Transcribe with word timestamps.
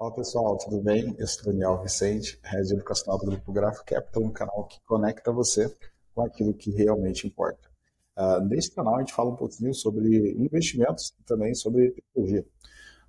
Olá 0.00 0.12
pessoal, 0.12 0.56
tudo 0.56 0.80
bem? 0.80 1.12
Eu 1.18 1.26
sou 1.26 1.46
Daniel 1.46 1.82
Vicente, 1.82 2.38
Head 2.44 2.72
Educacional 2.72 3.18
do 3.18 3.26
Grupo 3.26 3.52
Grafo 3.52 3.84
Capital, 3.84 4.22
um 4.22 4.30
canal 4.30 4.64
que 4.68 4.80
conecta 4.86 5.32
você 5.32 5.74
com 6.14 6.22
aquilo 6.22 6.54
que 6.54 6.70
realmente 6.70 7.26
importa. 7.26 7.68
Uh, 8.16 8.40
neste 8.44 8.76
canal 8.76 8.94
a 8.94 9.00
gente 9.00 9.12
fala 9.12 9.30
um 9.30 9.34
pouquinho 9.34 9.74
sobre 9.74 10.36
investimentos 10.38 11.12
e 11.18 11.24
também 11.24 11.52
sobre 11.52 11.90
tecnologia. 11.90 12.46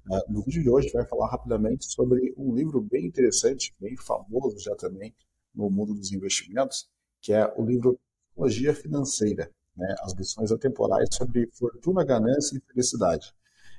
Uh, 0.10 0.34
no 0.34 0.42
vídeo 0.42 0.64
de 0.64 0.70
hoje 0.72 0.88
a 0.88 0.90
gente 0.90 0.98
vai 0.98 1.06
falar 1.06 1.30
rapidamente 1.30 1.86
sobre 1.86 2.34
um 2.36 2.56
livro 2.56 2.82
bem 2.82 3.06
interessante, 3.06 3.72
bem 3.80 3.96
famoso 3.96 4.58
já 4.58 4.76
também 4.76 5.14
no 5.54 5.70
mundo 5.70 5.94
dos 5.94 6.12
investimentos, 6.12 6.90
que 7.22 7.32
é 7.32 7.54
o 7.56 7.64
livro 7.64 8.00
Tecnologia 8.30 8.74
Financeira, 8.74 9.52
né? 9.78 9.94
as 10.00 10.14
lições 10.14 10.52
atemporais 10.52 11.08
sobre 11.14 11.52
fortuna, 11.52 12.04
ganância 12.04 12.58
e 12.58 12.62
felicidade. 12.74 13.32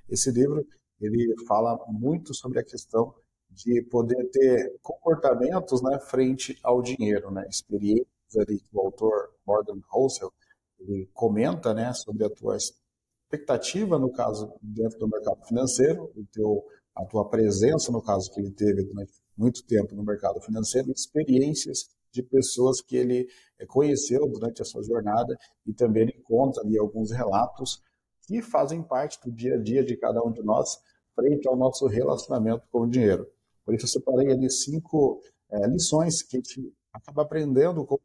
Esse 0.09 0.31
livro 0.31 0.65
ele 1.01 1.35
fala 1.47 1.79
muito 1.89 2.35
sobre 2.35 2.61
a 2.61 2.65
questão 2.65 3.15
de 3.51 3.83
poder 3.83 4.31
ter 4.31 4.79
comportamentos 4.83 5.83
né, 5.83 5.99
frente 5.99 6.59
ao 6.63 6.81
dinheiro, 6.81 7.31
né, 7.31 7.47
experiências 7.49 8.07
ali 8.39 8.61
que 8.61 8.77
o 8.77 8.81
autor 8.81 9.35
Morgan 9.47 9.81
Housel 9.93 10.33
ele 10.79 11.11
comenta 11.13 11.75
né, 11.75 11.93
sobre 11.93 12.25
a 12.25 12.31
tua 12.31 12.57
expectativa, 12.57 13.99
no 13.99 14.11
caso, 14.11 14.53
dentro 14.63 14.99
do 14.99 15.09
mercado 15.09 15.45
financeiro, 15.47 16.11
o 16.17 16.25
teu, 16.33 16.65
a 16.95 17.05
tua 17.05 17.29
presença, 17.29 17.93
no 17.93 18.03
caso, 18.03 18.31
que 18.33 18.41
ele 18.41 18.51
teve 18.51 18.83
durante 18.85 19.13
muito 19.37 19.65
tempo 19.65 19.95
no 19.95 20.03
mercado 20.03 20.41
financeiro, 20.41 20.91
experiências 20.91 21.89
de 22.13 22.23
pessoas 22.23 22.81
que 22.81 22.97
ele 22.97 23.29
eh, 23.59 23.67
conheceu 23.67 24.27
durante 24.29 24.63
a 24.63 24.65
sua 24.65 24.83
jornada 24.83 25.37
e 25.67 25.73
também 25.73 26.03
ele 26.03 26.21
conta 26.25 26.61
ali 26.61 26.77
alguns 26.77 27.13
relatos 27.13 27.83
que 28.27 28.43
fazem 28.43 28.83
parte 28.83 29.19
do 29.25 29.31
dia 29.31 29.55
a 29.55 29.63
dia 29.63 29.85
de 29.85 29.97
cada 29.97 30.23
um 30.23 30.33
de 30.33 30.43
nós 30.43 30.79
frente 31.21 31.47
ao 31.47 31.57
nosso 31.57 31.87
relacionamento 31.87 32.67
com 32.71 32.81
o 32.81 32.89
dinheiro. 32.89 33.31
Por 33.65 33.75
isso 33.75 33.85
eu 33.85 33.89
separei 33.89 34.33
ali 34.33 34.51
cinco 34.51 35.23
é, 35.51 35.67
lições 35.67 36.23
que 36.23 36.37
a 36.37 36.41
gente 36.41 36.73
acaba 36.93 37.23
aprendendo 37.23 37.85
com 37.85 37.97
o 37.97 38.01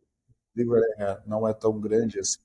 livro 0.56 0.78
é, 0.78 1.22
não 1.26 1.48
é 1.48 1.54
tão 1.54 1.80
grande 1.80 2.20
assim, 2.20 2.40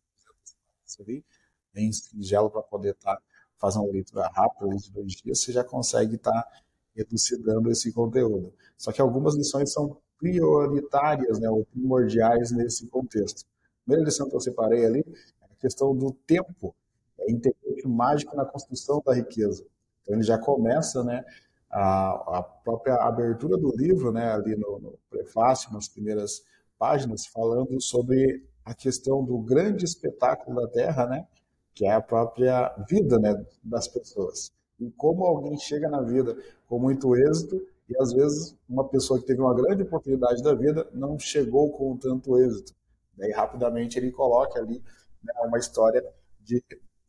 bem 1.72 1.92
singelo 1.92 2.50
para 2.50 2.62
poder 2.62 2.91
estar 2.91 3.16
tá 3.16 3.22
fazendo 3.58 3.84
uma 3.84 3.92
leitura 3.92 4.26
rápida, 4.28 4.74
de 4.76 4.91
dois 4.91 5.12
dias, 5.12 5.41
você 5.41 5.52
já 5.52 5.62
consegue 5.62 6.16
estar 6.16 6.32
tá 6.32 6.62
elucidando 6.96 7.70
esse 7.70 7.92
conteúdo. 7.92 8.52
Só 8.76 8.91
que 8.91 9.00
algumas 9.00 9.34
lições 9.34 9.72
são 9.72 9.98
prioritárias, 10.18 11.38
né, 11.38 11.48
ou 11.48 11.64
primordiais 11.66 12.50
nesse 12.50 12.86
contexto. 12.88 13.42
A 13.42 13.84
primeira 13.84 14.04
lição 14.04 14.28
que 14.28 14.36
eu 14.36 14.41
separei 14.41 14.84
ali 14.84 15.04
é 15.42 15.44
a 15.44 15.56
questão 15.60 15.94
do 15.94 16.12
tempo, 16.26 16.74
é 17.18 17.30
integrante 17.30 17.86
mágico 17.86 18.36
na 18.36 18.44
construção 18.44 19.02
da 19.04 19.14
riqueza. 19.14 19.64
Então 20.02 20.14
ele 20.14 20.22
já 20.22 20.38
começa, 20.38 21.04
né, 21.04 21.24
a, 21.70 22.38
a 22.38 22.42
própria 22.42 22.96
abertura 22.96 23.56
do 23.56 23.74
livro, 23.76 24.12
né, 24.12 24.32
ali 24.32 24.56
no, 24.56 24.78
no 24.78 24.98
prefácio, 25.08 25.72
nas 25.72 25.88
primeiras 25.88 26.42
páginas, 26.78 27.26
falando 27.26 27.80
sobre 27.80 28.44
a 28.64 28.74
questão 28.74 29.24
do 29.24 29.38
grande 29.38 29.84
espetáculo 29.84 30.60
da 30.60 30.68
Terra, 30.68 31.06
né, 31.06 31.26
que 31.74 31.84
é 31.84 31.92
a 31.92 32.00
própria 32.00 32.74
vida, 32.88 33.18
né, 33.18 33.44
das 33.62 33.86
pessoas. 33.86 34.52
E 34.78 34.90
como 34.92 35.24
alguém 35.24 35.56
chega 35.58 35.88
na 35.88 36.00
vida 36.00 36.36
com 36.68 36.78
muito 36.78 37.14
êxito 37.14 37.60
e 37.88 37.96
às 38.00 38.12
vezes 38.12 38.56
uma 38.68 38.88
pessoa 38.88 39.20
que 39.20 39.26
teve 39.26 39.40
uma 39.40 39.54
grande 39.54 39.82
oportunidade 39.82 40.42
da 40.42 40.54
vida 40.54 40.88
não 40.92 41.18
chegou 41.18 41.70
com 41.72 41.96
tanto 41.96 42.38
êxito. 42.38 42.72
Daí 43.16 43.30
rapidamente 43.32 43.98
ele 43.98 44.10
coloca 44.10 44.58
ali 44.58 44.82
né, 45.22 45.32
uma 45.44 45.58
história 45.58 46.02
de 46.40 46.62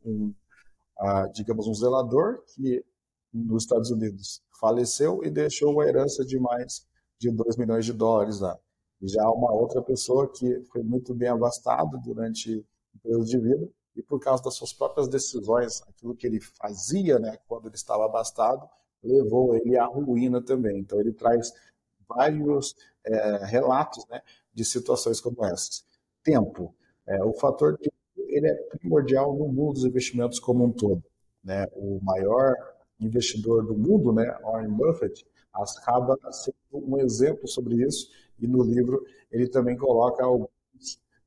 um, 0.04 0.34
digamos, 1.34 1.66
um 1.66 1.74
zelador 1.74 2.42
que 2.54 2.84
nos 3.32 3.64
Estados 3.64 3.90
Unidos 3.90 4.42
faleceu 4.60 5.24
e 5.24 5.30
deixou 5.30 5.72
uma 5.72 5.86
herança 5.86 6.24
de 6.24 6.38
mais 6.38 6.86
de 7.18 7.30
2 7.30 7.56
milhões 7.56 7.84
de 7.84 7.92
dólares 7.92 8.40
lá. 8.40 8.58
Já 9.00 9.28
uma 9.28 9.52
outra 9.52 9.82
pessoa 9.82 10.30
que 10.30 10.60
foi 10.70 10.82
muito 10.82 11.14
bem 11.14 11.28
abastada 11.28 11.98
durante 11.98 12.64
o 12.94 12.98
período 13.00 13.24
de 13.24 13.38
vida 13.38 13.68
e 13.96 14.02
por 14.02 14.20
causa 14.20 14.42
das 14.42 14.54
suas 14.54 14.72
próprias 14.72 15.08
decisões, 15.08 15.82
aquilo 15.88 16.14
que 16.14 16.26
ele 16.26 16.40
fazia 16.40 17.18
né, 17.18 17.36
quando 17.48 17.66
ele 17.66 17.74
estava 17.74 18.04
abastado, 18.04 18.68
levou 19.02 19.54
ele 19.56 19.76
à 19.76 19.84
ruína 19.86 20.40
também. 20.40 20.78
Então 20.78 21.00
ele 21.00 21.12
traz 21.12 21.52
vários 22.08 22.76
é, 23.04 23.44
relatos 23.46 24.06
né, 24.08 24.22
de 24.54 24.64
situações 24.64 25.20
como 25.20 25.44
essas. 25.44 25.84
Tempo. 26.22 26.74
É, 27.06 27.22
o 27.24 27.32
fator 27.32 27.76
tempo 27.78 27.96
ele 28.36 28.48
é 28.48 28.54
primordial 28.78 29.36
no 29.36 29.48
mundo 29.48 29.74
dos 29.74 29.84
investimentos 29.84 30.38
como 30.38 30.64
um 30.64 30.72
todo. 30.72 31.02
Né? 31.42 31.66
O 31.74 32.00
maior 32.02 32.54
investidor 33.00 33.66
do 33.66 33.76
mundo, 33.76 34.12
né, 34.12 34.24
Warren 34.42 34.70
Buffett, 34.70 35.26
acaba 35.52 36.16
sendo 36.30 36.56
um 36.72 36.98
exemplo 36.98 37.46
sobre 37.46 37.84
isso, 37.84 38.10
e 38.38 38.46
no 38.46 38.62
livro 38.62 39.04
ele 39.30 39.48
também 39.48 39.76
coloca 39.76 40.24
algumas 40.24 40.50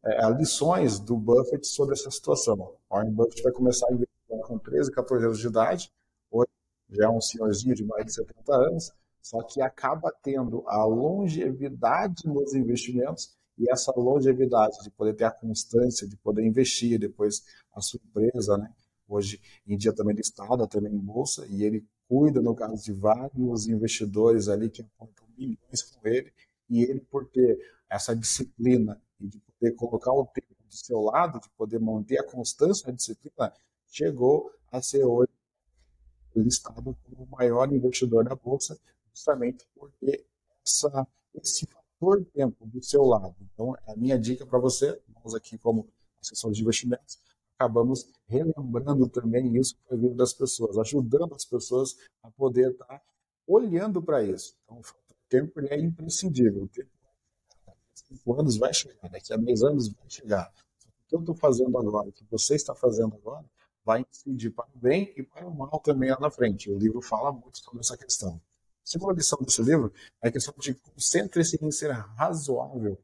é, 0.03 0.29
lições 0.31 0.99
do 0.99 1.17
Buffett 1.17 1.66
sobre 1.67 1.93
essa 1.93 2.09
situação. 2.09 2.75
Warren 2.89 3.11
Buffett 3.11 3.43
vai 3.43 3.51
começar 3.51 3.87
a 3.87 3.93
investir 3.93 4.16
com 4.27 4.57
13, 4.57 4.91
14 4.91 5.25
anos 5.25 5.39
de 5.39 5.47
idade, 5.47 5.91
hoje 6.31 6.49
já 6.89 7.05
é 7.05 7.09
um 7.09 7.22
senhorzinho 7.22 7.75
de 7.75 7.83
mais 7.83 8.05
de 8.05 8.13
70 8.13 8.55
anos, 8.55 8.91
só 9.22 9.41
que 9.41 9.61
acaba 9.61 10.13
tendo 10.23 10.63
a 10.67 10.85
longevidade 10.85 12.27
nos 12.27 12.53
investimentos 12.53 13.35
e 13.57 13.71
essa 13.71 13.91
longevidade 13.95 14.83
de 14.83 14.89
poder 14.89 15.13
ter 15.13 15.25
a 15.25 15.31
constância, 15.31 16.07
de 16.07 16.16
poder 16.17 16.45
investir 16.45 16.99
depois 16.99 17.43
a 17.73 17.81
sua 17.81 17.99
empresa, 18.03 18.57
né? 18.57 18.73
Hoje 19.07 19.39
em 19.67 19.77
dia 19.77 19.93
também 19.93 20.16
listada 20.16 20.67
também 20.67 20.93
em 20.93 20.99
bolsa 20.99 21.45
e 21.47 21.63
ele 21.63 21.85
cuida 22.07 22.41
no 22.41 22.55
caso 22.55 22.83
de 22.83 22.91
vários 22.91 23.67
investidores 23.67 24.47
ali 24.47 24.69
que 24.69 24.81
apontam 24.81 25.25
milhões 25.38 25.81
com 25.83 26.07
ele 26.07 26.33
e 26.69 26.81
ele 26.83 26.99
por 26.99 27.27
ter 27.29 27.57
essa 27.89 28.16
disciplina 28.16 28.99
e 29.19 29.27
de 29.27 29.39
poder 29.39 29.75
colocar 29.75 30.11
o 30.11 30.25
tempo 30.25 30.55
do 30.67 30.73
seu 30.73 30.99
lado, 31.01 31.39
de 31.39 31.49
poder 31.51 31.79
manter 31.79 32.19
a 32.19 32.23
constância 32.23 32.87
da 32.87 32.93
disciplina, 32.93 33.53
chegou 33.87 34.51
a 34.72 34.81
ser 34.81 35.03
hoje 35.03 35.31
listado 36.35 36.97
como 37.03 37.23
o 37.23 37.27
maior 37.27 37.72
investidor 37.72 38.25
da 38.25 38.35
bolsa, 38.35 38.77
justamente 39.13 39.66
por 39.73 39.91
ter 39.99 40.25
essa, 40.66 41.07
esse 41.33 41.66
fator 42.00 42.25
tempo 42.33 42.66
do 42.66 42.83
seu 42.83 43.03
lado. 43.03 43.35
Então, 43.53 43.75
a 43.88 43.95
minha 43.95 44.17
dica 44.17 44.45
para 44.45 44.59
você, 44.59 45.00
nós 45.23 45.33
aqui 45.33 45.57
como 45.57 45.88
assessores 46.22 46.57
de 46.57 46.63
investimentos, 46.63 47.19
acabamos 47.57 48.11
relembrando 48.28 49.07
também 49.07 49.56
isso 49.57 49.78
para 49.85 49.95
a 49.95 50.00
vida 50.00 50.16
das 50.16 50.34
pessoas, 50.34 50.78
ajudando 50.78 51.34
as 51.34 51.45
pessoas 51.45 51.95
a 52.22 52.29
poder 52.31 52.72
estar 52.72 52.85
tá 52.85 53.01
olhando 53.47 54.01
para 54.01 54.23
isso. 54.23 54.55
Então, 54.63 54.79
o 54.79 54.84
tempo 55.29 55.59
é 55.61 55.79
imprescindível. 55.79 56.63
O 56.63 56.67
tempo 56.67 56.89
cinco 57.94 58.39
anos 58.39 58.57
vai 58.57 58.73
chegar, 58.73 59.09
daqui 59.09 59.34
a 59.34 59.38
dez 59.38 59.63
anos 59.63 59.88
vai 59.88 60.09
chegar. 60.09 60.51
O 60.84 61.07
que 61.07 61.16
eu 61.16 61.19
estou 61.19 61.35
fazendo 61.35 61.78
agora, 61.78 62.09
o 62.09 62.11
que 62.11 62.25
você 62.29 62.55
está 62.55 62.75
fazendo 62.75 63.16
agora, 63.16 63.45
vai 63.84 64.05
incidir 64.09 64.51
para 64.51 64.67
o 64.75 64.79
bem 64.79 65.13
e 65.16 65.23
para 65.23 65.47
o 65.47 65.53
mal 65.53 65.79
também 65.79 66.09
lá 66.09 66.19
na 66.19 66.29
frente. 66.29 66.69
O 66.69 66.78
livro 66.78 67.01
fala 67.01 67.31
muito 67.31 67.59
sobre 67.59 67.79
essa 67.79 67.97
questão. 67.97 68.41
Segunda 68.85 69.13
lição 69.13 69.40
desse 69.41 69.62
livro 69.62 69.91
é 70.22 70.29
a 70.29 70.31
questão 70.31 70.53
de 70.57 70.75
concentre-se 70.75 71.57
em 71.62 71.72
ser 71.72 71.91
razoável 71.91 72.97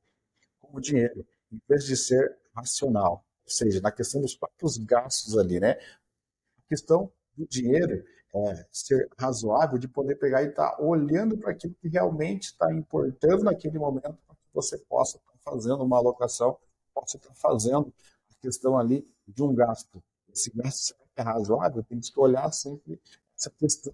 com 0.62 0.78
o 0.78 0.80
dinheiro, 0.80 1.25
em 1.52 1.59
vez 1.68 1.84
de 1.84 1.97
ser 1.97 2.38
racional 2.56 3.25
ou 3.44 3.50
seja, 3.52 3.81
na 3.81 3.92
questão 3.92 4.22
dos 4.22 4.36
próprios 4.36 4.78
gastos 4.78 5.38
ali, 5.38 5.59
né? 5.59 5.72
A 5.72 6.69
questão 6.69 7.12
do 7.36 7.46
dinheiro 7.47 8.03
é, 8.34 8.66
ser 8.72 9.09
razoável, 9.19 9.78
de 9.78 9.88
poder 9.88 10.16
pegar 10.16 10.44
e 10.44 10.47
estar 10.47 10.72
tá 10.72 10.81
olhando 10.81 11.38
para 11.38 11.52
aquilo 11.52 11.75
que 11.75 11.90
realmente 11.90 12.44
está 12.44 12.72
importando 12.74 13.44
naquele 13.44 13.78
momento 13.78 14.18
para 14.25 14.36
que 14.36 14.50
você 14.53 14.78
possa 14.78 15.18
estar 15.18 15.31
tá 15.31 15.40
fazendo 15.44 15.84
uma 15.84 15.98
alocação, 15.98 16.58
possa 16.94 17.18
estar 17.18 17.30
tá 17.30 17.36
fazendo 17.36 17.94
a 18.30 18.42
questão 18.42 18.78
ali 18.78 19.06
de 19.28 19.44
um 19.44 19.53
gasto. 19.53 20.02
Esse 20.31 20.50
gasto 20.56 20.96
é 21.16 21.22
razoável, 21.22 21.84
tem 21.84 22.00
que 22.00 22.19
olhar 22.19 22.50
sempre 22.53 23.02
essa 23.38 23.50
questão 23.50 23.94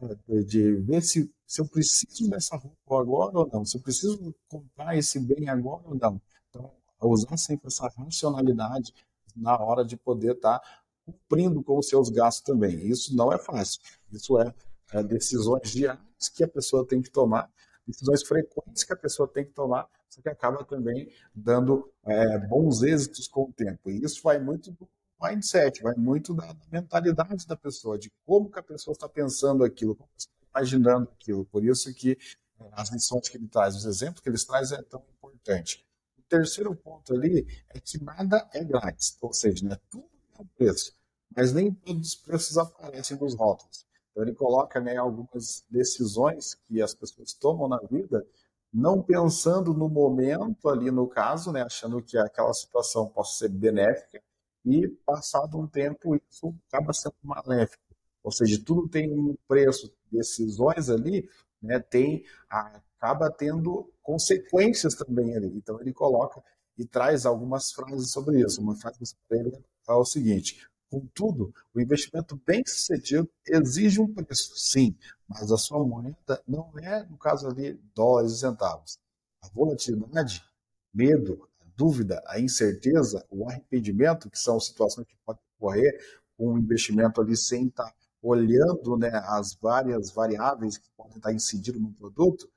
né, 0.00 0.42
de 0.42 0.76
ver 0.76 1.02
se, 1.02 1.32
se 1.46 1.60
eu 1.60 1.68
preciso 1.68 2.28
dessa 2.28 2.56
roupa 2.56 3.00
agora 3.00 3.38
ou 3.38 3.50
não, 3.52 3.64
se 3.64 3.76
eu 3.76 3.80
preciso 3.80 4.34
comprar 4.48 4.96
esse 4.96 5.18
bem 5.20 5.48
agora 5.48 5.82
ou 5.84 5.94
não. 5.94 6.20
Então, 6.50 6.70
usar 7.00 7.36
sempre 7.36 7.68
essa 7.68 7.88
racionalidade 7.88 8.94
na 9.34 9.58
hora 9.58 9.84
de 9.84 9.96
poder 9.96 10.32
estar 10.32 10.58
tá 10.58 10.82
cumprindo 11.04 11.62
com 11.62 11.78
os 11.78 11.88
seus 11.88 12.08
gastos 12.08 12.42
também. 12.44 12.86
Isso 12.86 13.14
não 13.16 13.32
é 13.32 13.38
fácil. 13.38 13.80
Isso 14.10 14.38
é, 14.38 14.54
é 14.92 15.02
decisões 15.02 15.70
diárias 15.70 16.28
que 16.34 16.44
a 16.44 16.48
pessoa 16.48 16.86
tem 16.86 17.02
que 17.02 17.10
tomar, 17.10 17.50
decisões 17.86 18.22
frequentes 18.22 18.84
que 18.84 18.92
a 18.92 18.96
pessoa 18.96 19.26
tem 19.26 19.44
que 19.44 19.52
tomar, 19.52 19.88
só 20.08 20.20
que 20.20 20.28
acaba 20.28 20.64
também 20.64 21.10
dando 21.34 21.90
é, 22.04 22.38
bons 22.46 22.82
êxitos 22.82 23.26
com 23.26 23.44
o 23.44 23.52
tempo. 23.52 23.90
E 23.90 24.04
isso 24.04 24.22
vai 24.22 24.38
muito 24.38 24.70
do 24.70 24.88
mindset, 25.22 25.82
vai 25.82 25.94
muito 25.94 26.34
da, 26.34 26.46
da 26.46 26.66
mentalidade 26.70 27.46
da 27.46 27.56
pessoa, 27.56 27.98
de 27.98 28.10
como 28.26 28.50
que 28.50 28.58
a 28.58 28.62
pessoa 28.62 28.92
está 28.92 29.08
pensando 29.08 29.64
aquilo, 29.64 29.94
como 29.94 30.10
está 30.16 30.32
imaginando 30.54 31.08
aquilo. 31.12 31.44
Por 31.46 31.64
isso 31.64 31.92
que 31.94 32.18
é, 32.60 32.68
as 32.72 32.90
lições 32.90 33.28
que 33.28 33.36
ele 33.36 33.48
traz, 33.48 33.76
os 33.76 33.84
exemplos 33.84 34.20
que 34.20 34.28
ele 34.28 34.38
traz 34.38 34.72
é 34.72 34.82
tão 34.82 35.02
importante 35.16 35.84
terceiro 36.32 36.74
ponto 36.74 37.12
ali 37.12 37.46
é 37.68 37.78
que 37.78 38.02
nada 38.02 38.48
é 38.54 38.64
grátis, 38.64 39.18
ou 39.20 39.34
seja, 39.34 39.68
né, 39.68 39.76
tudo 39.90 40.08
é 40.38 40.40
um 40.40 40.46
preço, 40.46 40.94
mas 41.36 41.52
nem 41.52 41.70
todos 41.70 42.08
os 42.08 42.14
preços 42.14 42.56
aparecem 42.56 43.18
nos 43.18 43.34
rótulos. 43.34 43.84
Então 44.10 44.22
ele 44.22 44.34
coloca 44.34 44.80
né, 44.80 44.96
algumas 44.96 45.62
decisões 45.68 46.54
que 46.66 46.80
as 46.80 46.94
pessoas 46.94 47.34
tomam 47.34 47.68
na 47.68 47.78
vida, 47.90 48.26
não 48.72 49.02
pensando 49.02 49.74
no 49.74 49.90
momento 49.90 50.70
ali 50.70 50.90
no 50.90 51.06
caso, 51.06 51.52
né, 51.52 51.62
achando 51.62 52.02
que 52.02 52.16
aquela 52.16 52.54
situação 52.54 53.06
possa 53.08 53.40
ser 53.40 53.50
benéfica, 53.50 54.22
e 54.64 54.88
passado 55.04 55.58
um 55.58 55.66
tempo 55.66 56.14
isso 56.14 56.54
acaba 56.68 56.92
sendo 56.92 57.14
maléfico. 57.22 57.82
Ou 58.22 58.30
seja, 58.30 58.62
tudo 58.64 58.88
tem 58.88 59.10
um 59.12 59.36
preço, 59.48 59.92
decisões 60.10 60.88
ali, 60.88 61.28
né, 61.60 61.80
tem 61.80 62.24
acaba 62.48 63.30
tendo 63.30 63.90
consequências 64.02 64.94
também 64.94 65.36
ali. 65.36 65.48
Então 65.48 65.80
ele 65.80 65.92
coloca 65.92 66.42
e 66.78 66.84
traz 66.84 67.26
algumas 67.26 67.72
frases 67.72 68.10
sobre 68.10 68.40
isso. 68.40 68.60
Uma 68.60 68.76
frase 68.76 69.16
dele 69.28 69.52
é 69.88 69.92
o 69.92 70.04
seguinte: 70.04 70.66
Contudo, 70.92 71.54
o 71.74 71.80
investimento 71.80 72.38
bem-sucedido 72.46 73.26
exige 73.48 73.98
um 73.98 74.12
preço, 74.12 74.52
sim, 74.58 74.94
mas 75.26 75.50
a 75.50 75.56
sua 75.56 75.82
moeda 75.82 76.42
não 76.46 76.70
é, 76.78 77.02
no 77.04 77.16
caso 77.16 77.48
ali, 77.48 77.80
dólares 77.94 78.32
e 78.32 78.40
centavos. 78.40 78.98
A 79.42 79.48
volatilidade, 79.48 80.44
medo, 80.92 81.48
dúvida, 81.82 82.22
a 82.28 82.38
incerteza, 82.38 83.26
o 83.28 83.48
arrependimento, 83.48 84.30
que 84.30 84.38
são 84.38 84.60
situações 84.60 85.04
que 85.04 85.16
podem 85.26 85.42
ocorrer 85.58 85.98
com 86.36 86.52
um 86.52 86.58
investimento 86.58 87.20
ali 87.20 87.36
sem 87.36 87.66
estar 87.66 87.92
olhando 88.22 88.96
né, 88.96 89.10
as 89.24 89.54
várias 89.54 90.12
variáveis 90.12 90.78
que 90.78 90.88
podem 90.96 91.16
estar 91.16 91.32
incidindo 91.32 91.80
no 91.80 91.92
produto, 91.92 92.48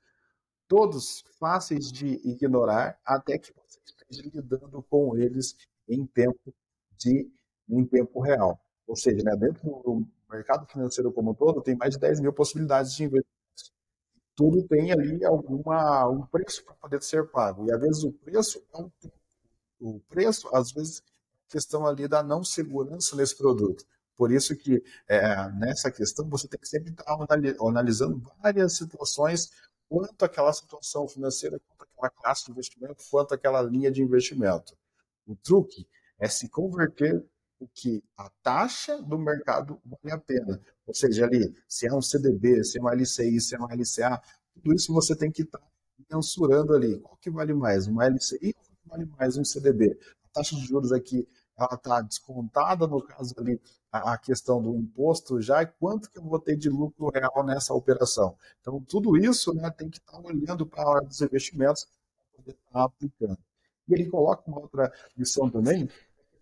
todos 0.68 1.24
fáceis 1.40 1.90
de 1.90 2.20
ignorar 2.24 3.00
até 3.04 3.36
que 3.36 3.52
você 3.52 3.80
esteja 3.84 4.30
lidando 4.32 4.80
com 4.88 5.16
eles 5.16 5.56
em 5.88 6.06
tempo 6.06 6.54
de 6.96 7.28
em 7.68 7.84
tempo 7.84 8.20
real. 8.20 8.60
Ou 8.86 8.94
seja, 8.94 9.24
né, 9.24 9.34
dentro 9.34 9.64
do 9.64 10.06
mercado 10.30 10.68
financeiro 10.68 11.12
como 11.12 11.32
um 11.32 11.34
todo, 11.34 11.60
tem 11.60 11.74
mais 11.74 11.94
de 11.94 11.98
10 12.00 12.20
mil 12.20 12.32
possibilidades 12.32 12.94
de 12.94 13.02
investimento. 13.02 13.36
Tudo 14.36 14.62
tem 14.68 14.92
ali 14.92 15.24
alguma, 15.24 16.08
um 16.08 16.24
preço 16.26 16.64
para 16.64 16.74
poder 16.74 17.02
ser 17.02 17.26
pago. 17.28 17.66
E 17.66 17.72
às 17.72 17.80
vezes 17.80 18.04
o 18.04 18.12
preço 18.12 18.62
é 18.72 18.78
um, 18.78 18.90
o 19.88 20.00
preço, 20.08 20.48
às 20.54 20.72
vezes, 20.72 21.02
questão 21.48 21.86
ali 21.86 22.08
da 22.08 22.22
não 22.22 22.42
segurança 22.44 23.16
nesse 23.16 23.36
produto. 23.36 23.84
Por 24.16 24.32
isso 24.32 24.56
que 24.56 24.82
é, 25.06 25.50
nessa 25.52 25.90
questão 25.90 26.28
você 26.28 26.48
tem 26.48 26.58
que 26.58 26.68
sempre 26.68 26.90
estar 26.90 27.04
analisando 27.60 28.22
várias 28.42 28.76
situações 28.76 29.50
quanto 29.88 30.24
aquela 30.24 30.52
situação 30.52 31.06
financeira, 31.06 31.60
quanto 31.60 31.82
aquela 31.82 32.10
classe 32.10 32.46
de 32.46 32.50
investimento, 32.50 33.04
quanto 33.10 33.34
aquela 33.34 33.62
linha 33.62 33.90
de 33.90 34.02
investimento. 34.02 34.76
O 35.26 35.36
truque 35.36 35.86
é 36.18 36.28
se 36.28 36.48
converter 36.48 37.24
o 37.58 37.68
que 37.68 38.02
a 38.16 38.30
taxa 38.42 39.00
do 39.02 39.18
mercado 39.18 39.80
vale 39.84 40.14
a 40.14 40.18
pena. 40.18 40.60
Ou 40.86 40.94
seja, 40.94 41.24
ali, 41.24 41.54
se 41.68 41.86
é 41.86 41.94
um 41.94 42.02
CDB, 42.02 42.64
se 42.64 42.78
é 42.78 42.82
um 42.82 42.88
LCI, 42.88 43.40
se 43.40 43.54
é 43.54 43.58
um 43.58 43.66
LCA, 43.66 44.20
tudo 44.54 44.74
isso 44.74 44.92
você 44.92 45.16
tem 45.16 45.30
que 45.30 45.42
estar 45.42 45.60
mensurando 46.10 46.74
ali. 46.74 46.98
Qual 47.00 47.16
que 47.16 47.30
vale 47.30 47.54
mais, 47.54 47.86
uma 47.86 48.06
LCI 48.06 48.54
ou 48.56 48.65
vale 48.86 49.06
mais 49.18 49.36
um 49.36 49.44
CDB? 49.44 49.98
A 50.24 50.28
taxa 50.34 50.56
de 50.56 50.64
juros 50.64 50.92
aqui, 50.92 51.28
ela 51.58 51.74
está 51.74 52.00
descontada, 52.00 52.86
no 52.86 53.02
caso 53.02 53.34
ali, 53.38 53.60
a, 53.90 54.14
a, 54.14 54.18
questão 54.18 54.62
do 54.62 54.74
imposto 54.76 55.40
já, 55.40 55.62
e 55.62 55.66
quanto 55.66 56.10
que 56.10 56.18
eu 56.18 56.22
vou 56.22 56.38
ter 56.38 56.56
de 56.56 56.68
lucro 56.68 57.08
real 57.08 57.44
nessa 57.44 57.74
operação. 57.74 58.36
Então, 58.60 58.80
tudo 58.82 59.16
isso 59.16 59.54
né, 59.54 59.70
tem 59.70 59.88
que 59.88 59.98
estar 59.98 60.12
tá 60.12 60.20
olhando 60.20 60.66
para 60.66 60.82
a 60.82 60.88
hora 60.88 61.06
dos 61.06 61.20
investimentos 61.20 61.84
para 61.84 62.42
poder 62.42 62.52
estar 62.52 62.72
tá 62.72 62.84
aplicando. 62.84 63.38
E 63.88 63.94
ele 63.94 64.06
coloca 64.06 64.42
uma 64.46 64.60
outra 64.60 64.92
lição 65.16 65.50
também, 65.50 65.88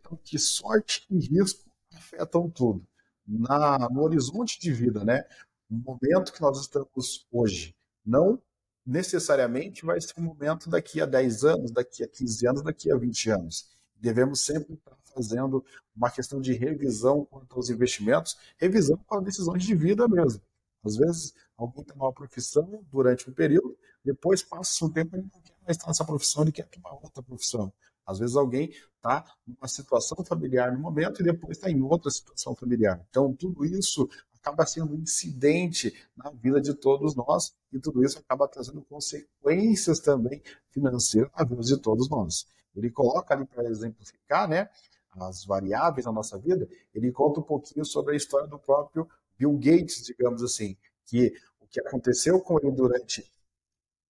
então, 0.00 0.19
que 0.23 0.38
sorte 0.38 1.06
e 1.11 1.19
risco 1.19 1.70
afetam 1.94 2.50
tudo. 2.50 2.87
Na, 3.26 3.88
no 3.88 4.02
horizonte 4.02 4.61
de 4.61 4.70
vida, 4.70 5.02
né? 5.02 5.25
No 5.70 5.79
momento 5.79 6.32
que 6.32 6.43
nós 6.43 6.61
estamos 6.61 7.26
hoje, 7.32 7.75
não 8.05 8.41
necessariamente 8.86 9.84
vai 9.84 10.00
ser 10.00 10.12
um 10.19 10.22
momento 10.22 10.69
daqui 10.69 11.00
a 11.00 11.06
10 11.06 11.44
anos, 11.44 11.70
daqui 11.70 12.02
a 12.04 12.08
15 12.08 12.46
anos, 12.46 12.62
daqui 12.62 12.92
a 12.92 12.96
20 12.96 13.31
anos. 13.31 13.70
Devemos 13.96 14.40
sempre 14.44 14.75
estar 14.75 14.96
fazendo 15.14 15.64
uma 15.96 16.10
questão 16.10 16.40
de 16.40 16.52
revisão 16.52 17.25
quanto 17.25 17.56
aos 17.56 17.70
investimentos, 17.70 18.36
revisão 18.58 18.96
para 19.08 19.20
decisões 19.20 19.62
de 19.62 19.75
vida 19.75 20.06
mesmo. 20.08 20.42
Às 20.84 20.96
vezes, 20.96 21.34
alguém 21.56 21.84
tem 21.84 21.96
uma 21.96 22.12
profissão 22.12 22.84
durante 22.92 23.31
um 23.31 23.32
período, 23.32 23.76
depois 24.04 24.42
passa 24.42 24.84
um 24.84 24.90
tempo 24.90 25.16
e 25.16 25.22
não 25.22 25.28
quer 25.42 25.54
mais 25.62 25.76
estar 25.76 25.86
nessa 25.88 26.04
profissão, 26.04 26.42
ele 26.42 26.52
quer 26.52 26.66
tomar 26.66 26.92
outra 26.92 27.22
profissão. 27.22 27.72
Às 28.06 28.19
vezes 28.19 28.36
alguém 28.36 28.70
está 28.96 29.25
numa 29.46 29.66
situação 29.66 30.22
familiar 30.25 30.72
no 30.72 30.78
momento 30.78 31.22
e 31.22 31.25
depois 31.25 31.56
está 31.56 31.70
em 31.70 31.81
outra 31.81 32.10
situação 32.10 32.54
familiar. 32.54 33.02
Então, 33.08 33.32
tudo 33.34 33.64
isso 33.64 34.06
acaba 34.44 34.67
sendo 34.67 34.94
incidente 34.94 35.94
na 36.14 36.29
vida 36.29 36.61
de 36.61 36.75
todos 36.75 37.14
nós 37.14 37.56
e 37.73 37.81
tudo 37.81 38.05
isso 38.05 38.19
acaba 38.19 38.46
trazendo 38.46 38.82
consequências 38.82 39.99
também 39.99 40.43
financeiras 40.70 41.31
na 41.35 41.44
vida 41.44 41.62
de 41.62 41.79
todos 41.79 42.11
nós. 42.11 42.46
Ele 42.76 42.91
coloca 42.91 43.32
ali 43.32 43.46
para 43.46 43.64
exemplificar, 43.64 44.46
né, 44.46 44.69
as 45.12 45.46
variáveis 45.46 46.05
na 46.05 46.12
nossa 46.12 46.38
vida, 46.38 46.69
ele 46.94 47.11
conta 47.11 47.41
um 47.41 47.43
pouquinho 47.43 47.87
sobre 47.87 48.12
a 48.12 48.17
história 48.17 48.46
do 48.46 48.58
próprio 48.58 49.08
Bill 49.38 49.52
Gates, 49.55 50.02
digamos 50.05 50.43
assim, 50.43 50.76
que 51.06 51.32
o 51.61 51.67
que 51.67 51.81
aconteceu 51.81 52.38
com 52.41 52.58
ele 52.58 52.73
durante 52.73 53.25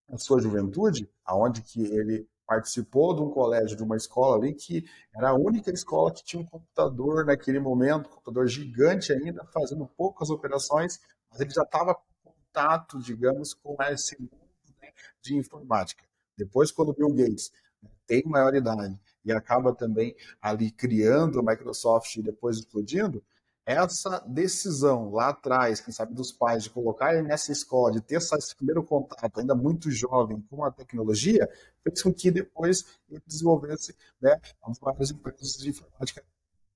a 0.09 0.19
sua 0.19 0.41
juventude, 0.41 1.09
aonde 1.25 1.63
que 1.63 1.83
ele 1.85 2.27
participou 2.47 3.15
de 3.15 3.23
um 3.23 3.31
colégio, 3.31 3.77
de 3.77 3.83
uma 3.83 3.97
escola 3.97 4.37
ali, 4.37 4.55
que 4.55 4.85
era 5.15 5.31
a 5.31 5.35
única 5.35 5.71
escola 5.71 6.13
que 6.13 6.25
tinha 6.25 6.43
um 6.43 6.47
computador 6.47 7.25
naquele 7.25 7.59
momento, 7.59 8.07
um 8.07 8.11
computador 8.11 8.47
gigante 8.47 9.13
ainda, 9.13 9.45
fazendo 9.47 9.87
poucas 9.97 10.31
operações, 10.31 11.01
mas 11.31 11.41
ele 11.41 11.51
já 11.51 11.63
estava 11.63 11.95
com 11.95 12.33
contato, 12.33 12.99
digamos, 13.01 13.55
com 13.55 13.77
esse 13.83 14.21
mundo 14.21 14.49
né, 14.81 14.93
de 15.23 15.37
informática. 15.37 16.05
Depois, 16.37 16.71
quando 16.71 16.93
Bill 16.93 17.13
Gates 17.13 17.51
tem 18.07 18.23
maioridade 18.27 18.99
e 19.25 19.33
acaba 19.33 19.75
também 19.75 20.15
ali 20.41 20.71
criando 20.71 21.41
a 21.41 21.43
Microsoft 21.43 22.17
e 22.17 22.23
depois 22.23 22.59
explodindo, 22.59 23.23
essa 23.67 24.21
decisão 24.27 25.11
lá 25.11 25.31
atrás, 25.31 25.81
quem 25.81 25.93
sabe 25.93 26.15
dos 26.15 26.31
pais, 26.31 26.65
de 26.65 26.71
colocar 26.71 27.15
ele 27.15 27.27
nessa 27.27 27.51
escola, 27.51 27.93
de 27.93 28.01
ter 28.01 28.17
esse 28.17 28.55
primeiro 28.57 28.85
contato, 28.85 29.41
ainda 29.41 29.55
muito 29.55 29.91
jovem, 29.91 30.41
com 30.51 30.63
a 30.65 30.71
tecnologia, 30.71 31.49
fez 31.83 32.03
com 32.03 32.13
que 32.13 32.31
depois 32.31 32.85
ele 33.09 33.23
desenvolvesse 33.27 33.97
né, 34.21 34.39
as 34.63 34.79
maiores 34.79 35.11
empresas 35.11 35.57
de 35.57 35.71
informática 35.71 36.23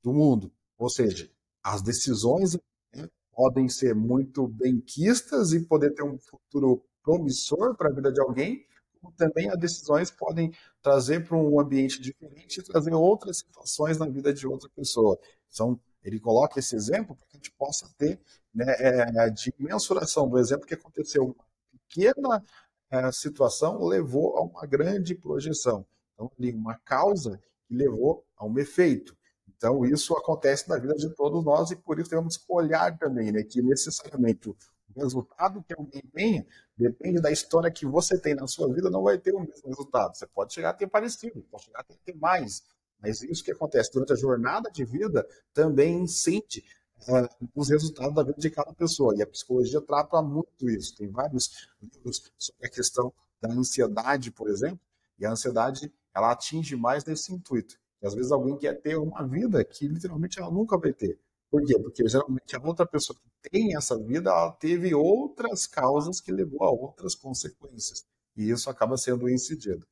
do 0.02 0.12
mundo. 0.12 0.50
Ou 0.79 0.88
seja, 0.88 1.31
as 1.62 1.82
decisões 1.82 2.55
né, 2.94 3.08
podem 3.32 3.69
ser 3.69 3.94
muito 3.94 4.49
benquistas 4.49 5.52
e 5.52 5.61
poder 5.61 5.93
ter 5.93 6.02
um 6.02 6.19
futuro 6.19 6.82
promissor 7.02 7.76
para 7.76 7.90
a 7.90 7.93
vida 7.93 8.11
de 8.11 8.20
alguém, 8.20 8.64
como 9.00 9.12
também 9.14 9.50
as 9.50 9.59
decisões 9.59 10.11
podem 10.11 10.52
trazer 10.83 11.26
para 11.26 11.37
um 11.37 11.61
ambiente 11.61 12.00
diferente 12.00 12.61
e 12.61 12.62
trazer 12.62 12.95
outras 12.95 13.38
situações 13.38 13.99
na 13.99 14.07
vida 14.07 14.33
de 14.33 14.47
outra 14.47 14.68
pessoa. 14.71 15.18
São 15.49 15.78
ele 16.09 16.21
coloca 16.21 16.59
esse 16.59 16.75
exemplo 16.75 17.15
para 17.15 17.27
que 17.27 17.37
a 17.37 17.38
gente 17.38 17.53
possa 17.53 17.88
ter 17.97 18.21
né, 18.55 18.67
é, 18.79 19.31
de 19.31 19.53
mensuração 19.59 20.29
do 20.29 20.38
exemplo 20.38 20.67
que 20.67 20.75
aconteceu. 20.75 21.25
Uma 21.25 21.45
pequena 21.71 22.45
é, 22.91 23.12
situação 23.12 23.85
levou 23.85 24.37
a 24.37 24.43
uma 24.43 24.67
grande 24.67 25.15
projeção. 25.15 25.87
Então, 26.15 26.33
uma 26.55 26.75
causa 26.79 27.41
que 27.67 27.75
levou 27.75 28.25
a 28.37 28.45
um 28.45 28.59
efeito. 28.59 29.17
Então, 29.57 29.85
isso 29.85 30.17
acontece 30.17 30.69
na 30.69 30.79
vida 30.79 30.95
de 30.95 31.11
todos 31.11 31.45
nós 31.45 31.71
e 31.71 31.77
por 31.77 31.99
isso 31.99 32.11
temos 32.11 32.37
que 32.37 32.45
olhar 32.49 32.97
também 32.99 33.31
né, 33.31 33.43
que 33.43 33.61
necessariamente 33.61 34.49
o 34.49 34.57
resultado 34.97 35.62
que 35.62 35.75
alguém 35.75 36.03
tenha 36.12 36.47
depende 36.77 37.21
da 37.21 37.31
história 37.31 37.71
que 37.71 37.85
você 37.85 38.19
tem 38.19 38.35
na 38.35 38.47
sua 38.47 38.73
vida, 38.73 38.88
não 38.88 39.03
vai 39.03 39.19
ter 39.19 39.35
o 39.35 39.41
mesmo 39.41 39.69
resultado. 39.69 40.17
Você 40.17 40.27
pode 40.27 40.55
chegar 40.55 40.71
a 40.71 40.75
ter 40.75 40.87
parecido, 40.87 41.43
pode 41.50 41.65
chegar 41.65 41.81
a 41.81 41.85
ter 41.85 42.17
mais, 42.17 42.62
mas 43.00 43.23
isso 43.23 43.45
que 43.45 43.52
acontece 43.52 43.93
durante 43.93 44.12
a 44.12 44.17
jornada 44.17 44.71
de 44.71 44.85
vida 44.85 45.26
também 45.52 46.02
incide 46.02 46.64
é, 47.07 47.28
os 47.55 47.69
resultados 47.69 48.14
da 48.14 48.23
vida 48.23 48.40
de 48.40 48.50
cada 48.50 48.73
pessoa. 48.73 49.14
E 49.17 49.23
a 49.23 49.26
psicologia 49.26 49.81
trata 49.81 50.21
muito 50.21 50.69
isso. 50.69 50.97
Tem 50.97 51.09
vários 51.09 51.69
livros 51.81 52.33
sobre 52.37 52.67
a 52.67 52.71
questão 52.71 53.12
da 53.40 53.52
ansiedade, 53.52 54.31
por 54.31 54.49
exemplo, 54.49 54.81
e 55.19 55.25
a 55.25 55.31
ansiedade 55.31 55.93
ela 56.14 56.33
atinge 56.33 56.75
mais 56.75 57.05
nesse 57.05 57.33
intuito. 57.33 57.78
E 58.02 58.07
às 58.07 58.14
vezes 58.14 58.33
alguém 58.33 58.57
quer 58.57 58.81
ter 58.81 58.97
uma 58.97 59.26
vida 59.26 59.64
que 59.64 59.87
literalmente 59.87 60.38
ela 60.38 60.50
nunca 60.50 60.76
vai 60.76 60.93
ter. 60.93 61.19
Por 61.50 61.64
quê? 61.64 61.78
Porque 61.78 62.07
geralmente 62.09 62.55
a 62.57 62.61
outra 62.61 62.87
pessoa 62.87 63.19
que 63.19 63.50
tem 63.50 63.76
essa 63.76 63.97
vida, 63.99 64.31
ela 64.31 64.52
teve 64.52 64.95
outras 64.95 65.67
causas 65.67 66.21
que 66.21 66.31
levou 66.31 66.62
a 66.64 66.71
outras 66.71 67.14
consequências. 67.14 68.05
E 68.37 68.50
isso 68.50 68.69
acaba 68.69 68.97
sendo 68.97 69.28
incidido. 69.28 69.87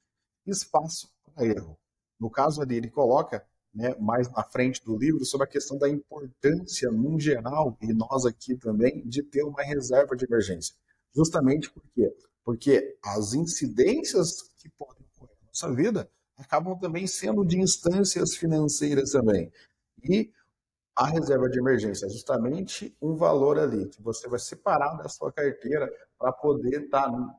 Espaço 0.47 1.09
para 1.35 1.47
erro. 1.47 1.79
No 2.19 2.31
caso 2.31 2.63
ali, 2.63 2.77
ele 2.77 2.91
coloca 2.91 3.45
né, 3.75 3.95
mais 4.01 4.31
na 4.33 4.43
frente 4.43 4.83
do 4.85 4.97
livro 4.97 5.25
sobre 5.25 5.45
a 5.47 5.51
questão 5.51 5.77
da 5.79 5.89
importância, 5.89 6.91
num 6.91 7.21
geral, 7.21 7.77
e 7.83 7.93
nós 7.93 8.25
aqui 8.25 8.57
também, 8.57 9.07
de 9.07 9.23
ter 9.23 9.43
uma 9.43 9.63
reserva 9.63 10.17
de 10.17 10.25
emergência. 10.25 10.75
Justamente 11.15 11.71
por 11.71 11.83
quê? 11.95 12.15
Porque 12.45 12.99
as 13.05 13.35
incidências 13.35 14.43
que 14.57 14.69
podem 14.71 15.05
ocorrer 15.15 15.37
na 15.41 15.49
nossa 15.49 15.73
vida 15.75 16.11
acabam 16.39 16.79
também 16.79 17.07
sendo 17.07 17.45
de 17.45 17.59
instâncias 17.59 18.35
financeiras 18.37 19.11
também. 19.11 19.53
E 20.03 20.31
A 20.99 21.09
reserva 21.09 21.47
de 21.51 21.59
emergência 21.59 22.07
é 22.07 22.09
justamente 22.09 22.97
um 23.03 23.17
valor 23.17 23.59
ali 23.59 23.87
que 23.87 24.01
você 24.01 24.27
vai 24.29 24.39
separar 24.39 24.97
da 24.97 25.11
sua 25.11 25.31
carteira 25.31 25.93
para 26.19 26.33
poder 26.33 26.85
estar 26.85 27.03
tá 27.03 27.35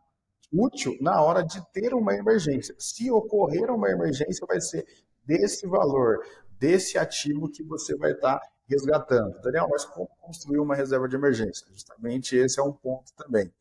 útil 0.52 0.96
na 1.02 1.22
hora 1.22 1.44
de 1.44 1.62
ter 1.72 1.94
uma 1.94 2.16
emergência. 2.16 2.76
Se 2.80 3.12
ocorrer 3.12 3.70
uma 3.72 3.90
emergência, 3.90 4.46
vai 4.48 4.62
ser 4.62 4.86
desse 5.26 5.68
valor, 5.68 6.26
desse 6.60 6.98
ativo 6.98 7.50
que 7.50 7.64
você 7.64 7.96
vai 7.96 8.12
estar 8.12 8.40
tá 8.40 8.50
resgatando. 8.68 9.40
Daniel, 9.42 9.68
mas 9.70 9.86
como 9.86 10.08
construir 10.22 10.60
uma 10.60 10.76
reserva 10.76 11.08
de 11.08 11.16
emergência? 11.16 11.66
Justamente 11.72 12.36
esse 12.36 12.60
é 12.60 12.64
um 12.64 12.74
ponto 12.74 13.14
também. 13.16 13.52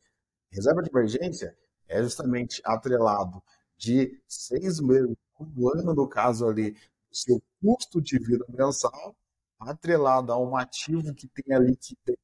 Reserva 0.51 0.81
de 0.81 0.89
emergência 0.89 1.55
é 1.87 2.01
justamente 2.01 2.61
atrelado 2.65 3.41
de 3.77 4.19
seis 4.27 4.79
meses, 4.79 5.15
um 5.39 5.69
ano 5.69 5.93
no 5.93 6.07
caso 6.07 6.47
ali, 6.47 6.75
seu 7.11 7.41
custo 7.61 8.01
de 8.01 8.17
vida 8.17 8.45
mensal, 8.49 9.15
atrelado 9.59 10.31
a 10.31 10.39
um 10.39 10.55
ativo 10.55 11.13
que 11.13 11.27
tenha 11.27 11.59
liquidez 11.59 12.17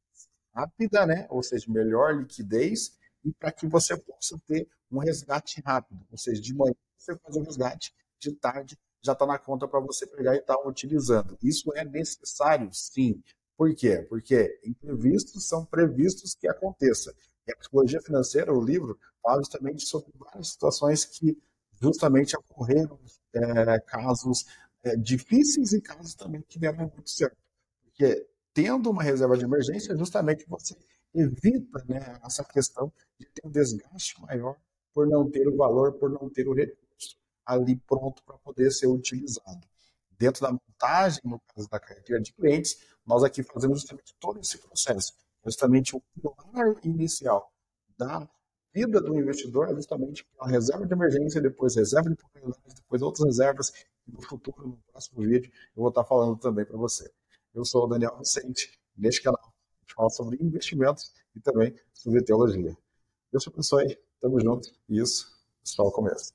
rápida, 0.53 1.05
né? 1.05 1.25
ou 1.29 1.41
seja, 1.41 1.65
melhor 1.71 2.15
liquidez, 2.15 2.97
e 3.23 3.31
para 3.33 3.51
que 3.51 3.67
você 3.67 3.97
possa 3.97 4.37
ter 4.45 4.67
um 4.91 4.99
resgate 4.99 5.61
rápido. 5.61 6.05
Ou 6.11 6.17
seja, 6.17 6.41
de 6.41 6.53
manhã 6.53 6.73
você 6.97 7.17
faz 7.17 7.35
o 7.35 7.41
resgate, 7.41 7.93
de 8.19 8.33
tarde 8.35 8.77
já 9.03 9.11
está 9.11 9.25
na 9.25 9.37
conta 9.37 9.67
para 9.67 9.81
você 9.81 10.07
pegar 10.07 10.35
e 10.35 10.39
estar 10.39 10.55
tá 10.55 10.67
utilizando. 10.67 11.37
Isso 11.41 11.71
é 11.75 11.83
necessário, 11.83 12.69
sim. 12.71 13.21
Por 13.57 13.75
quê? 13.75 14.05
Porque 14.09 14.59
imprevistos 14.65 15.47
são 15.47 15.65
previstos 15.65 16.33
que 16.33 16.47
aconteça. 16.47 17.13
E 17.45 17.51
a 17.51 17.57
psicologia 17.57 18.01
financeira, 18.01 18.53
o 18.53 18.63
livro, 18.63 18.97
fala 19.21 19.41
justamente 19.41 19.85
sobre 19.85 20.11
várias 20.17 20.49
situações 20.49 21.05
que 21.05 21.37
justamente 21.81 22.35
ocorreram 22.37 22.97
é, 23.33 23.79
casos 23.81 24.45
é, 24.83 24.95
difíceis 24.95 25.73
e 25.73 25.81
casos 25.81 26.15
também 26.15 26.41
que 26.47 26.57
deram 26.57 26.89
muito 26.93 27.09
certo. 27.09 27.37
Porque 27.83 28.25
tendo 28.53 28.89
uma 28.89 29.03
reserva 29.03 29.37
de 29.37 29.43
emergência, 29.43 29.97
justamente 29.97 30.45
você 30.47 30.75
evita 31.13 31.83
né, 31.87 32.19
essa 32.23 32.43
questão 32.43 32.91
de 33.19 33.27
ter 33.27 33.45
um 33.45 33.51
desgaste 33.51 34.19
maior 34.21 34.55
por 34.93 35.07
não 35.07 35.29
ter 35.29 35.47
o 35.47 35.55
valor, 35.55 35.93
por 35.93 36.09
não 36.09 36.29
ter 36.29 36.47
o 36.47 36.53
recurso 36.53 37.17
ali 37.45 37.75
pronto 37.75 38.23
para 38.23 38.37
poder 38.37 38.71
ser 38.71 38.87
utilizado. 38.87 39.67
Dentro 40.17 40.41
da 40.41 40.51
montagem, 40.51 41.21
no 41.25 41.39
caso 41.39 41.69
da 41.69 41.79
carteira 41.79 42.21
de 42.21 42.33
clientes, 42.33 42.77
nós 43.05 43.23
aqui 43.23 43.43
fazemos 43.43 43.81
justamente 43.81 44.15
todo 44.19 44.39
esse 44.39 44.57
processo. 44.57 45.13
Justamente 45.43 45.95
o 45.95 46.01
pilar 46.01 46.75
inicial 46.83 47.51
da 47.97 48.27
vida 48.73 49.01
do 49.01 49.19
investidor 49.19 49.69
é 49.69 49.75
justamente 49.75 50.25
a 50.39 50.47
reserva 50.47 50.85
de 50.85 50.93
emergência, 50.93 51.41
depois 51.41 51.75
reserva 51.75 52.09
de 52.09 52.15
propriedade, 52.15 52.75
depois 52.75 53.01
outras 53.01 53.25
reservas, 53.25 53.71
no 54.07 54.21
futuro, 54.21 54.67
no 54.67 54.77
próximo 54.91 55.21
vídeo, 55.21 55.51
eu 55.75 55.81
vou 55.81 55.89
estar 55.89 56.03
falando 56.03 56.37
também 56.37 56.65
para 56.65 56.77
você. 56.77 57.11
Eu 57.53 57.65
sou 57.65 57.85
o 57.85 57.87
Daniel 57.87 58.17
Vicente, 58.17 58.79
neste 58.97 59.21
canal 59.21 59.52
a 59.93 59.95
gente 59.95 59.95
fala 59.95 60.09
sobre 60.09 60.37
investimentos 60.41 61.13
e 61.35 61.39
também 61.39 61.73
sobre 61.93 62.23
teologia. 62.23 62.75
Deus 63.31 63.43
te 63.43 63.49
abençoe, 63.49 63.97
tamo 64.19 64.39
junto, 64.39 64.69
e 64.89 64.99
isso, 64.99 65.31
só 65.63 65.83
o 65.83 65.91
começo. 65.91 66.33